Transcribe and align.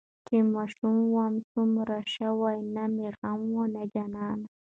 چې 0.27 0.37
ماشوم 0.53 0.95
وم 1.13 1.33
سومره 1.51 1.97
شه 2.13 2.27
وو 2.39 2.51
نه 2.75 2.83
مې 2.95 3.07
غم 3.17 3.39
وو 3.53 3.63
نه 3.75 3.83
جانان. 3.93 4.39